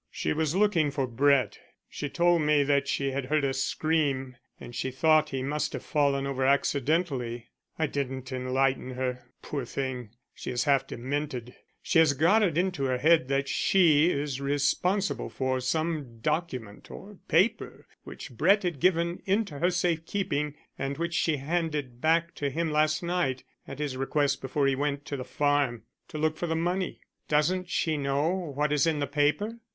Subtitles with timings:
[0.09, 4.73] "She was looking for Brett; she told me that she had heard a scream and
[4.75, 7.51] she thought he must have fallen over accidentally.
[7.77, 9.27] I didn't enlighten her.
[9.43, 11.53] Poor thing, she is half demented.
[11.83, 17.19] She has got it into her head that she is responsible for some document or
[17.27, 22.49] paper which Brett had given into her safe keeping, and which she handed back to
[22.49, 26.47] him last night at his request before he went to the farm to look for
[26.47, 29.59] the money." "Doesn't she know what is in the paper?"